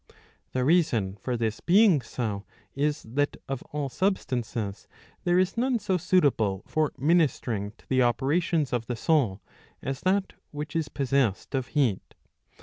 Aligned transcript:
The 0.53 0.65
reason 0.65 1.15
for 1.17 1.37
this 1.37 1.59
being 1.59 2.01
so 2.01 2.43
is 2.73 3.03
that 3.03 3.37
of 3.47 3.61
all 3.71 3.87
substances 3.87 4.87
there 5.25 5.37
is 5.37 5.57
none 5.57 5.77
so 5.77 5.97
suitable 5.97 6.63
for 6.65 6.91
ministering 6.97 7.73
to 7.77 7.87
the 7.87 8.01
operations 8.01 8.73
of 8.73 8.87
the 8.87 8.95
soul 8.95 9.43
as 9.79 10.01
that 10.01 10.33
which 10.49 10.75
is 10.75 10.89
possessed 10.89 11.53
of 11.53 11.67
heat. 11.77 12.15